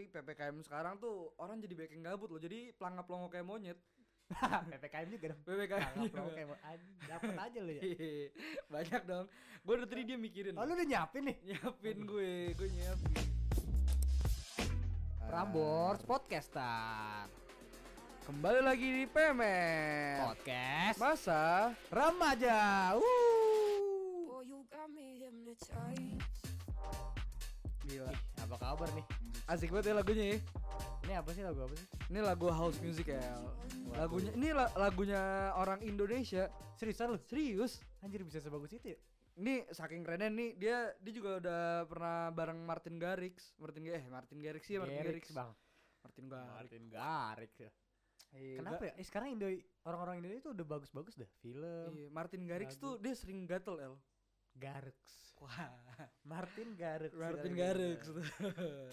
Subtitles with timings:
[0.00, 2.40] tapi PPKM sekarang tuh orang jadi banyak yang gabut loh.
[2.40, 3.76] Jadi pelangap pelongo kayak monyet.
[4.72, 5.42] PPKM juga dong.
[5.44, 5.94] PPKM.
[6.16, 6.48] Lo kayak
[7.04, 7.82] dapat aja lu ya.
[8.72, 9.26] Banyak dong.
[9.60, 10.56] Gue udah tadi dia mikirin.
[10.56, 11.36] Oh lu udah nyiapin nih?
[11.44, 13.24] Nyiapin gue, gue nyiapin.
[15.28, 17.30] Prambors Podcastan
[18.24, 20.32] Kembali lagi di Pemen.
[20.32, 22.96] Podcast Masa Remaja.
[22.96, 23.02] Uh.
[24.24, 26.24] Boy, you got me hypnotized.
[27.84, 28.10] gila.
[28.10, 29.19] Ih, apa kabar nih?
[29.50, 30.38] Asik banget ya lagunya ya.
[31.02, 31.86] Ini apa sih lagu apa sih?
[32.06, 33.18] Ini lagu house music ya.
[33.90, 35.20] Lagunya ini la- lagunya
[35.52, 36.46] orang Indonesia.
[36.78, 37.18] Seriusan lu?
[37.20, 37.82] Serius.
[37.98, 38.98] Anjir bisa sebagus itu ya?
[39.34, 43.50] Ini saking kerennya nih dia dia juga udah pernah bareng Martin Garrix.
[43.58, 45.26] Martin eh Martin Garrix sih Martin Garrix.
[45.32, 45.50] Bang.
[46.00, 46.54] Martin Garrix.
[46.54, 47.70] Martin Garrix ya.
[48.30, 48.92] Iya, Kenapa ya?
[48.94, 49.50] Eh sekarang Indo
[49.82, 51.26] orang-orang Indonesia tuh udah bagus-bagus dah.
[51.42, 52.82] Film, Iya, Martin Garrix lagu.
[52.86, 53.94] tuh dia sering gatel El.
[54.56, 54.98] Garrix.
[55.40, 55.72] Wah,
[56.28, 57.16] Martin Garrix.
[57.16, 58.00] Martin Garrix.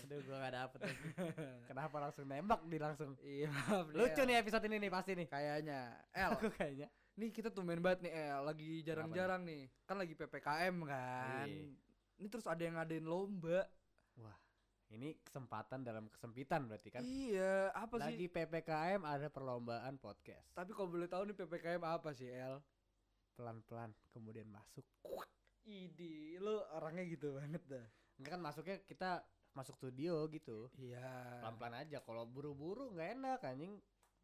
[0.08, 1.08] Aduh gua gak dapet lagi.
[1.68, 3.20] Kenapa langsung nembak di langsung?
[3.20, 5.28] iya, maaf Lucu nih episode ini nih pasti nih.
[5.28, 5.80] Kayaknya.
[6.16, 6.88] El, Aku kayaknya.
[7.20, 9.68] nih kita tumben banget nih El, lagi jarang-jarang nih.
[9.84, 11.48] Kan lagi PPKM kan.
[11.52, 11.76] Iya.
[12.18, 13.68] Ini terus ada yang ngadain lomba.
[14.24, 14.38] Wah,
[14.96, 17.04] ini kesempatan dalam kesempitan berarti kan?
[17.04, 18.16] Iya, apa sih?
[18.16, 20.48] Lagi PPKM ada perlombaan podcast.
[20.56, 22.64] Tapi kalau boleh tahu nih PPKM apa sih, El?
[23.36, 24.88] Pelan-pelan kemudian masuk.
[25.68, 27.86] Idi, lu orangnya gitu banget dah.
[28.18, 30.72] Enggak kan masuknya kita masuk studio gitu.
[30.80, 31.42] Iya.
[31.44, 31.98] Pelan-pelan aja.
[32.02, 33.76] Kalau buru-buru nggak enak anjing.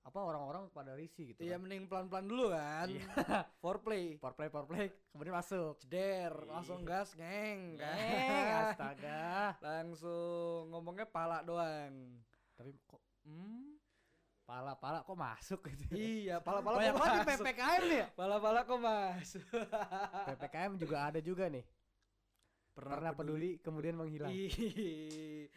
[0.03, 1.47] Apa orang-orang pada risih gitu.
[1.47, 1.63] Iya kan.
[1.63, 2.87] mending pelan-pelan dulu kan.
[2.91, 3.07] Iya.
[3.63, 4.15] Foreplay.
[4.19, 5.79] Foreplay foreplay kemudian masuk.
[5.83, 7.79] Ceder, langsung gas, ngeng.
[7.79, 9.55] Eh, astaga.
[9.67, 12.19] langsung ngomongnya pala doang.
[12.55, 13.72] Tapi kok Hmm?
[14.43, 15.95] Pala-pala kok masuk gitu.
[15.95, 17.27] Iya, pala-pala Banyak kok masuk.
[17.31, 18.07] PPKM nih ya.
[18.11, 19.43] Pala-pala kok masuk.
[20.27, 21.65] PPKM juga ada juga nih.
[22.73, 23.61] Pernah, peduli.
[23.61, 24.33] kemudian menghilang.
[24.33, 25.47] Ih,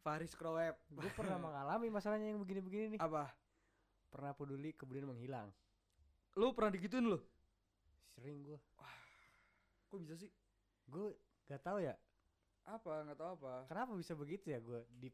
[0.00, 0.74] Faris Croweb.
[0.88, 3.00] Gue pernah mengalami masalahnya yang begini-begini nih.
[3.00, 3.30] Apa?
[4.08, 5.52] Pernah peduli kemudian menghilang.
[6.34, 7.20] Lu pernah digituin lu?
[8.16, 8.58] Sering gue.
[9.92, 10.32] Kok bisa sih?
[10.88, 11.12] Gue
[11.46, 11.94] gak tahu ya.
[12.66, 13.04] Apa?
[13.06, 13.54] Nggak tahu apa.
[13.70, 15.08] Kenapa bisa begitu ya gue di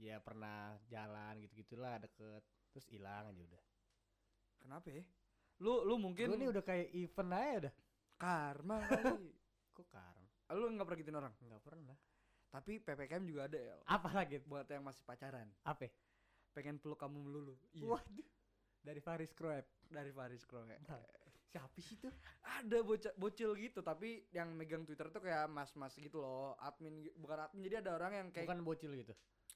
[0.00, 2.40] ya pernah jalan gitu-gitulah deket
[2.72, 3.62] terus hilang aja udah.
[4.60, 5.04] Kenapa ya?
[5.60, 7.74] Lu lu mungkin Gue nih udah kayak event aja udah.
[8.16, 9.28] karma kali.
[9.76, 10.26] Kok karang?
[10.50, 11.34] lu nggak pernah gituin orang.
[11.44, 11.96] Nggak pernah.
[12.50, 13.74] Tapi PPKM juga ada ya.
[13.86, 14.42] Apa lagi?
[14.42, 15.46] Buat yang masih pacaran.
[15.62, 15.86] Apa?
[16.50, 17.54] Pengen peluk kamu melulu.
[17.70, 17.86] Iya.
[17.86, 18.28] Waduh.
[18.82, 19.68] Dari Faris Kroep.
[19.86, 20.80] Dari Faris Croweb.
[21.50, 22.14] Siapa sih tuh?
[22.62, 27.42] ada bocah bocil gitu tapi yang megang Twitter tuh kayak mas-mas gitu loh admin bukan
[27.42, 29.10] admin jadi ada orang yang kayak Bukan bocil gitu.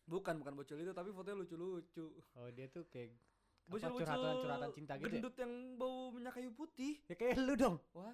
[0.05, 4.93] Bukan bukan bocil itu tapi fotonya lucu-lucu Oh dia tuh kayak apa, bocil-bocil curhatan-curhatan cinta
[4.95, 5.13] gitu ya?
[5.17, 7.77] gendut yang bau minyak kayu putih Ya kayak lu dong.
[7.93, 8.13] wah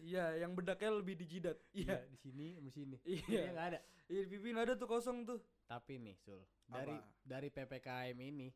[0.00, 2.96] iya yang bedaknya lebih di jidat iya di sini sama sini.
[3.04, 3.50] Iya.
[3.50, 3.78] Nggak ada.
[4.06, 7.10] iya di pipi ada tuh kosong tuh Tapi nih Sul, dari Apa?
[7.20, 8.48] dari PPKM ini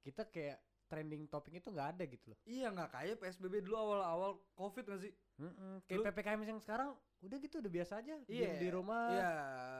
[0.00, 2.38] kita kayak trending topik itu nggak ada gitu loh.
[2.44, 6.90] iya nggak kayak psbb dulu awal-awal covid nggak sih Mm-mm, Kayak Lu- PPKM yang sekarang
[7.20, 8.14] udah gitu udah biasa aja.
[8.24, 9.08] iya Diem di rumah.
[9.10, 9.32] iya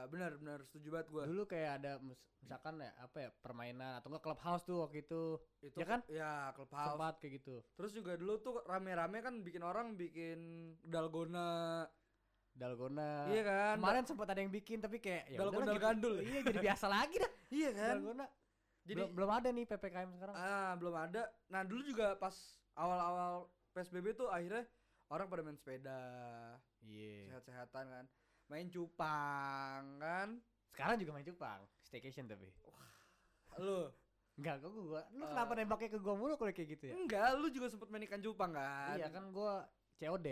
[0.07, 4.09] benar benar setuju banget gua Dulu kayak ada mis- misalkan ya apa ya permainan atau
[4.09, 5.23] enggak clubhouse tuh waktu itu.
[5.61, 5.99] itu ya kan?
[6.07, 7.55] ya clubhouse Sempat kayak gitu.
[7.73, 10.39] terus juga dulu tuh rame-rame kan bikin orang bikin
[10.81, 11.85] dalgona
[12.51, 13.27] Dalgona.
[13.27, 13.75] Iya kan?
[13.77, 15.81] Kemarin sempat ada yang bikin tapi kayak ya Dalgona gitu.
[15.81, 16.15] gandul.
[16.17, 17.31] Iya jadi biasa lagi dah.
[17.59, 18.25] iya kan Dalgona.
[18.85, 20.35] Jadi- belum, belum ada nih PPKM sekarang.
[20.35, 21.21] Ah, belum ada.
[21.47, 22.31] Nah, dulu juga pas
[22.73, 24.63] awal-awal PSBB tuh akhirnya
[25.07, 25.99] orang pada main sepeda,
[26.81, 27.29] Iya.
[27.29, 28.05] sehat-sehatan kan.
[28.45, 30.29] Main cupang kan.
[30.67, 32.49] Sekarang juga main cupang, staycation tapi.
[33.57, 33.89] Lu
[34.35, 34.99] Enggak, kok gua.
[35.15, 35.31] Lu Ah.
[35.31, 36.93] kenapa nembaknya ke gua mulu kalau kayak gitu ya?
[36.93, 38.99] enggak, lu juga sempet main ikan cupang kan?
[38.99, 39.63] Iya kan gua
[39.95, 40.27] COD.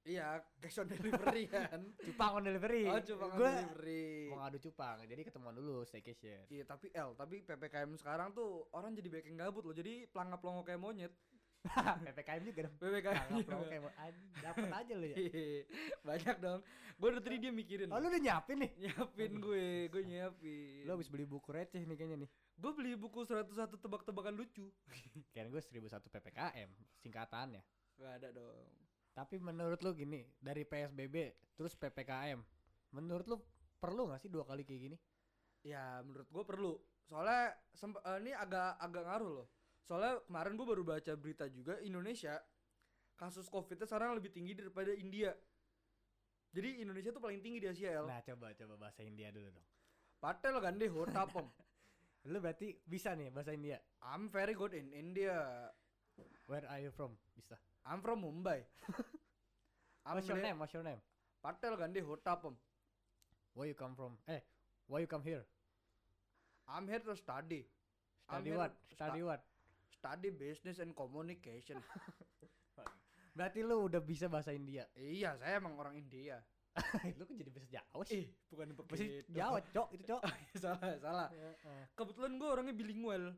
[0.00, 1.44] Iya, cash on delivery
[1.76, 1.80] kan.
[1.98, 2.86] Cupang on delivery.
[2.86, 4.30] Oh, cupang on Gua delivery.
[4.30, 6.46] Mau ngadu cupang, jadi ketemuan dulu staycation.
[6.46, 9.74] Iya, tapi L, tapi PPKM sekarang tuh orang jadi banyak yang gabut loh.
[9.74, 11.12] Jadi pelangap pelongo kayak monyet.
[12.08, 12.76] PPKM juga dong.
[12.80, 15.16] PPKM kayak an- dapet aja lu ya.
[15.28, 15.62] Iya,
[16.00, 16.60] Banyak dong.
[16.96, 17.92] Gue udah tadi dia mikirin.
[17.92, 18.70] Oh lu udah nyiapin nih?
[18.80, 20.82] Nyiapin gue, gue nyiapin.
[20.88, 22.30] Lu habis beli buku receh nih kayaknya nih.
[22.56, 24.72] Gue beli buku 101 tebak-tebakan lucu.
[25.32, 26.68] Kirain gue 1001 PPKM
[27.04, 27.62] singkatannya.
[28.00, 28.68] Gak ada dong.
[29.12, 31.16] Tapi menurut lu gini, dari PSBB
[31.60, 32.40] terus PPKM,
[32.96, 33.36] menurut lu
[33.76, 34.96] perlu gak sih dua kali kayak gini?
[35.60, 36.72] Ya menurut gue perlu.
[37.04, 39.48] Soalnya eh, ini agak agak ngaruh loh.
[39.84, 42.36] Soalnya kemarin gue baru baca berita juga Indonesia
[43.16, 45.36] kasus covidnya sekarang lebih tinggi daripada India.
[46.50, 48.08] Jadi Indonesia tuh paling tinggi di Asia El.
[48.08, 49.66] Nah coba coba bahasa India dulu dong.
[50.18, 51.46] Patel gande hotapom.
[52.32, 53.80] Lu berarti bisa nih bahasa India.
[54.04, 55.68] I'm very good in India.
[56.50, 57.16] Where are you from?
[57.32, 57.56] Bisa.
[57.86, 58.66] I'm from Mumbai.
[60.04, 60.58] I'm What's your name?
[60.60, 61.00] What's your name?
[61.40, 62.56] Patel gande hotapom.
[63.56, 64.20] Where you come from?
[64.28, 64.40] Eh,
[64.86, 65.46] why you come here?
[66.68, 67.66] I'm here to study.
[68.28, 68.72] Study what?
[68.94, 69.40] Study stu- what?
[70.00, 71.76] Study business and communication.
[73.36, 74.88] Berarti lu udah bisa bahasa India.
[74.96, 76.40] iya, saya emang orang India.
[77.20, 78.24] lu kan jadi bahasa Jawa sih.
[78.48, 79.28] Bukan Bahasa begitu.
[79.28, 80.22] Jawa, Cok, itu, Cok.
[80.64, 81.28] salah, salah.
[81.92, 83.36] Kebetulan gue orangnya bilingual.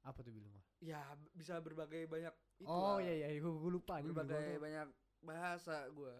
[0.00, 0.56] Apa tuh bilang?
[0.80, 1.04] Ya,
[1.36, 4.62] bisa berbagai banyak itu Oh iya iya, gue, gue lupa Berbagai bilingual tuh.
[4.64, 4.88] banyak
[5.20, 6.14] bahasa gue.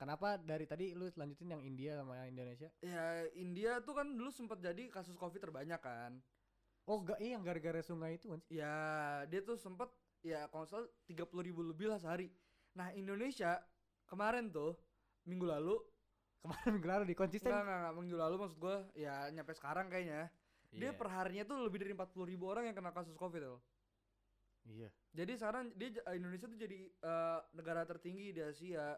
[0.00, 2.72] Kenapa dari tadi lu lanjutin yang India sama yang Indonesia?
[2.80, 6.16] Ya, India tuh kan dulu sempat jadi kasus Covid terbanyak kan.
[6.88, 8.40] Oh, enggak, iya yang gara-gara sungai itu kan.
[8.50, 8.74] Ya,
[9.30, 9.90] dia tuh sempat
[10.20, 12.28] ya nggak salah 30 ribu lebih lah sehari.
[12.74, 13.60] Nah, Indonesia
[14.06, 14.74] kemarin tuh
[15.24, 15.76] minggu lalu
[16.42, 17.52] Kemarin minggu lalu di konsisten.
[17.52, 20.32] enggak, enggak, enggak, minggu lalu maksud gue ya nyampe sekarang kayaknya
[20.70, 20.96] dia Iya.
[20.96, 23.60] perharinya tuh lebih dari 40 ribu orang yang kena kasus covid loh
[24.64, 24.88] Iya.
[25.10, 28.94] jadi sekarang dia j- Indonesia tuh jadi eh, negara tertinggi di Asia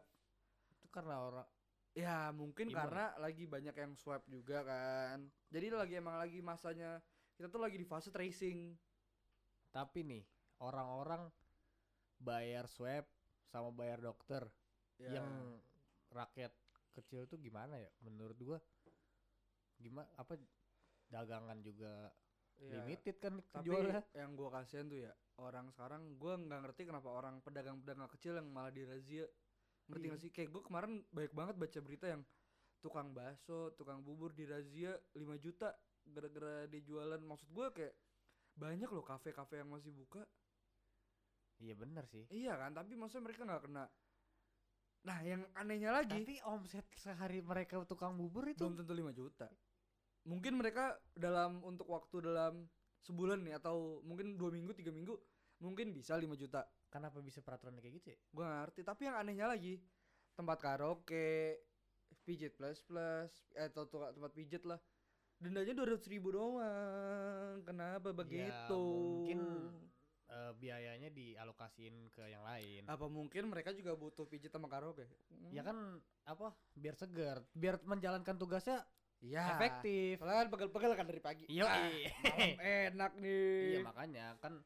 [0.71, 1.49] Itu karena orang
[1.93, 2.77] ya mungkin Imun.
[2.77, 5.19] karena lagi banyak yang swab juga kan
[5.49, 7.01] jadi lagi emang lagi masanya
[7.37, 8.77] kita tuh lagi di fase tracing.
[9.73, 10.23] Tapi nih
[10.61, 11.29] orang-orang
[12.21, 13.09] bayar swab
[13.49, 14.47] sama bayar dokter.
[15.01, 15.59] Ya, yang
[16.13, 16.53] rakyat
[16.93, 17.91] kecil tuh gimana ya?
[18.05, 18.59] Menurut gua
[19.83, 20.39] gimana apa
[21.11, 22.13] dagangan juga
[22.63, 22.87] ya.
[22.87, 23.75] limited kan tapi
[24.15, 25.13] yang gua kasihan tuh ya
[25.43, 29.27] orang sekarang gua nggak ngerti kenapa orang pedagang-pedagang kecil yang malah dirazia.
[29.91, 30.13] Ngerti Iya.
[30.15, 30.31] gak sih?
[30.31, 32.23] Kayak gua kemarin banyak banget baca berita yang
[32.83, 35.71] tukang bakso tukang bubur dirazia 5 juta
[36.11, 37.95] gara-gara dia jualan maksud gua kayak
[38.57, 40.25] banyak loh kafe-kafe yang masih buka.
[41.63, 42.27] Iya bener sih.
[42.29, 43.85] Iya kan tapi maksudnya mereka nggak kena.
[45.03, 49.49] Nah yang anehnya lagi tapi omset sehari mereka tukang bubur itu belum tentu 5 juta.
[50.27, 52.67] Mungkin mereka dalam untuk waktu dalam
[53.03, 55.19] sebulan nih atau mungkin dua minggu tiga minggu
[55.63, 56.67] mungkin bisa 5 juta.
[56.93, 58.19] Kenapa bisa peraturan kayak gitu ya?
[58.37, 58.81] Nggak ngerti.
[58.85, 59.81] Tapi yang anehnya lagi
[60.37, 61.59] tempat karaoke
[62.23, 64.79] pijit plus plus eh, atau tempat pijit lah
[65.43, 67.61] dendanya dua ratus ribu doang.
[67.63, 68.79] Kenapa begitu?
[68.79, 69.41] mungkin
[70.29, 72.87] eh, biayanya dialokasiin ke yang lain.
[72.87, 75.05] Apa mungkin mereka juga butuh pijit sama karaoke?
[75.51, 78.87] Ya kan apa biar segar biar menjalankan tugasnya
[79.19, 80.19] iya efektif.
[80.19, 81.45] Soalnya kan pegel-pegel kan dari pagi.
[81.47, 82.11] Iya, Ah, iya.
[82.25, 83.59] malam enak nih.
[83.69, 84.63] Iya makanya kan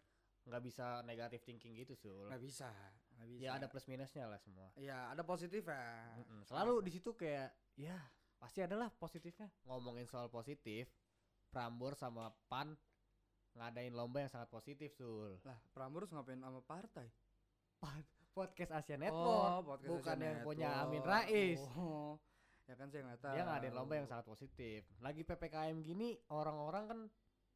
[0.46, 2.28] nggak bisa negatif thinking gitu sul.
[2.30, 2.70] Nggak bisa
[3.16, 3.40] nggak bisa.
[3.42, 4.68] ya ada plus minusnya lah semua.
[4.76, 6.44] Ya ada positif ya Mm-mm.
[6.44, 7.96] selalu di situ kayak ya
[8.36, 9.48] pasti adalah positifnya.
[9.66, 10.88] Ngomongin soal positif
[11.50, 12.76] Prambors sama Pan
[13.56, 15.40] ngadain lomba yang sangat positif sul.
[15.44, 17.08] Lah Prambors ngapain sama partai?
[18.36, 19.64] Podcast Asia Network.
[19.64, 20.84] Podcast bukan Asia yang punya Network.
[20.92, 21.60] Amin Rais.
[21.76, 22.20] Oh
[22.66, 23.34] ya kan saya nggak tahu.
[23.38, 24.80] dia ngadain lomba yang sangat positif.
[24.98, 27.00] Lagi ppkm gini orang-orang kan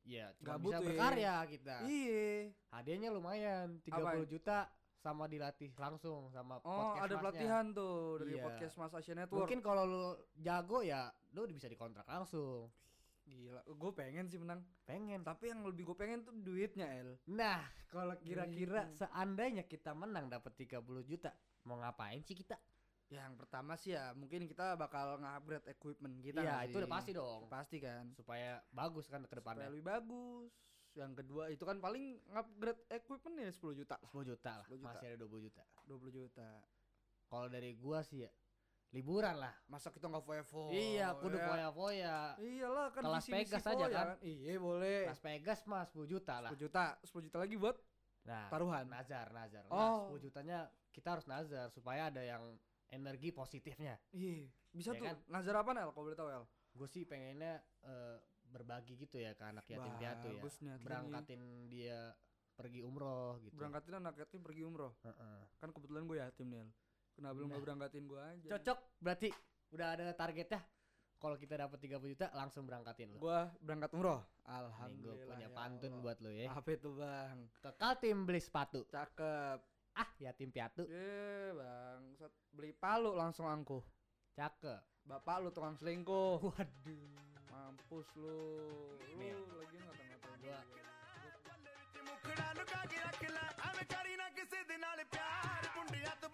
[0.06, 0.87] ya cuma Gabut bisa ya.
[0.87, 1.76] berkarya kita.
[1.85, 2.26] Iya.
[2.71, 4.25] Hadiahnya lumayan 30 Apaan?
[4.31, 4.59] juta
[5.00, 8.44] sama dilatih langsung sama oh podcast ada pelatihan tuh dari Iya.
[8.44, 9.49] podcast Mas Asia Network.
[9.49, 10.05] Mungkin kalau lu
[10.37, 12.69] jago ya lu bisa dikontrak langsung.
[13.25, 14.61] Gila gue pengen sih menang.
[14.85, 15.25] Pengen.
[15.25, 17.17] Tapi yang lebih gue pengen tuh duitnya El.
[17.26, 21.32] Nah kalau kira-kira seandainya kita menang dapat 30 juta
[21.64, 22.61] mau ngapain sih kita?
[23.11, 27.49] Yang pertama sih ya mungkin kita bakal nge-upgrade equipment kita Iya itu udah pasti dong.
[27.49, 28.12] Pasti kan.
[28.12, 29.67] Supaya bagus kan ke supaya depannya.
[29.73, 30.52] lebih bagus
[31.00, 33.97] yang kedua itu kan paling upgrade equipment ya 10 juta.
[34.05, 34.88] 10 juta lah 10 juta.
[34.93, 35.62] masih ada 20 juta.
[35.88, 36.49] 20 juta.
[37.31, 38.31] Kalau dari gua sih ya
[38.91, 39.55] liburan lah.
[39.70, 41.47] Masa kita nggak foya-foya iya kudu ya?
[41.47, 44.06] foya-foya iyalah kan Ke Las visi misi Vegas aja foya kan?
[44.20, 45.00] iya boleh.
[45.06, 46.50] Las Vegas mah 10 juta lah.
[46.52, 47.76] 10 juta 10 juta lagi buat
[48.26, 48.85] nah taruhan.
[48.90, 49.64] Nazar nazar.
[49.71, 50.11] Oh.
[50.11, 50.59] nah 10 jutanya
[50.90, 52.42] kita harus nazar supaya ada yang
[52.90, 53.97] energi positifnya.
[54.11, 55.07] Iya bisa Ya tuh.
[55.07, 55.16] kan?
[55.26, 58.16] nazar apa El kalau boleh tahu El gue sih pengennya eh,
[58.50, 60.42] berbagi gitu ya ke anak yatim piatu ya.
[60.42, 61.40] Niat berangkatin
[61.71, 62.12] dia
[62.52, 63.57] pergi umroh gitu.
[63.57, 64.92] Berangkatin anak yatim pergi umroh?
[65.00, 65.40] Heeh.
[65.57, 66.69] kan kebetulan gue yatim nih
[67.14, 67.61] kenapa belum Nah.
[67.62, 68.49] berangkatin gue aja?
[68.59, 69.28] Cocok berarti
[69.71, 70.61] udah ada targetnya.
[71.21, 74.21] Kalau kita dapat 30 juta langsung berangkatin lo gue berangkat umroh.
[74.21, 76.02] Nih gue alhamdulillah punya ya pantun Allah.
[76.02, 76.47] buat lo ya.
[76.50, 77.38] Apa itu bang?
[77.61, 78.80] Ke Kaltim beli sepatu.
[78.88, 79.59] Cakep.
[79.95, 80.85] Ah yatim piatu.
[80.85, 82.00] Eh bang
[82.50, 83.85] beli palu langsung angkuh.
[84.33, 84.80] Cakep.
[85.00, 86.40] Bapak lu tukang selingkuh.
[86.40, 87.20] Waduh
[87.90, 88.38] push lu
[89.18, 89.35] Nih.
[89.35, 90.59] lu lagi ngata-ngata gua
[92.00, 96.28] ਮੁਖੜਾ ਲੁਕਾ ਕੇ ਰੱਖ ਲੈ ਐਵੇਂ ਕਰੀ ਨਾ ਕਿਸੇ ਦੇ ਨਾਲ ਪਿਆਰ ਮੁੰਡਿਆਂ ਤੋਂ